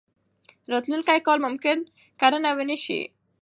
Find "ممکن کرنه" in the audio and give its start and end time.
1.45-2.51